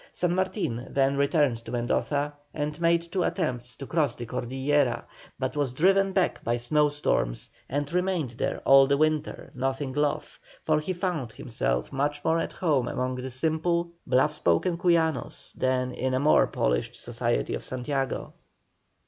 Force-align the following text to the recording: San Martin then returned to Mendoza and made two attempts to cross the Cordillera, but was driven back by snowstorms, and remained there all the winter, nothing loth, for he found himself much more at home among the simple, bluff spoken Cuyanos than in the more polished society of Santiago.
San 0.11 0.33
Martin 0.33 0.87
then 0.89 1.15
returned 1.15 1.59
to 1.63 1.71
Mendoza 1.71 2.33
and 2.55 2.81
made 2.81 3.03
two 3.11 3.21
attempts 3.21 3.75
to 3.75 3.85
cross 3.85 4.15
the 4.15 4.25
Cordillera, 4.25 5.05
but 5.37 5.55
was 5.55 5.73
driven 5.73 6.11
back 6.11 6.43
by 6.43 6.57
snowstorms, 6.57 7.51
and 7.69 7.93
remained 7.93 8.31
there 8.31 8.63
all 8.65 8.87
the 8.87 8.97
winter, 8.97 9.51
nothing 9.53 9.93
loth, 9.93 10.39
for 10.63 10.79
he 10.79 10.91
found 10.91 11.33
himself 11.33 11.93
much 11.93 12.25
more 12.25 12.39
at 12.39 12.53
home 12.53 12.87
among 12.87 13.13
the 13.13 13.29
simple, 13.29 13.91
bluff 14.07 14.33
spoken 14.33 14.75
Cuyanos 14.75 15.53
than 15.55 15.91
in 15.91 16.13
the 16.13 16.19
more 16.19 16.47
polished 16.47 16.95
society 16.95 17.53
of 17.53 17.63
Santiago. 17.63 18.33